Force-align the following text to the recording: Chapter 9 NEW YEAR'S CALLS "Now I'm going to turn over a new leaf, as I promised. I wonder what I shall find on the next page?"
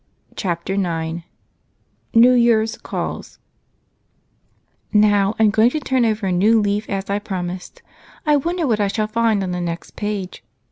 Chapter 0.35 0.77
9 0.77 1.25
NEW 2.15 2.31
YEAR'S 2.31 2.75
CALLS 2.79 3.37
"Now 4.91 5.35
I'm 5.37 5.51
going 5.51 5.69
to 5.69 5.79
turn 5.79 6.05
over 6.05 6.25
a 6.25 6.31
new 6.31 6.59
leaf, 6.59 6.89
as 6.89 7.07
I 7.07 7.19
promised. 7.19 7.83
I 8.25 8.35
wonder 8.37 8.65
what 8.65 8.79
I 8.79 8.87
shall 8.87 9.05
find 9.05 9.43
on 9.43 9.51
the 9.51 9.61
next 9.61 9.95
page?" 9.95 10.43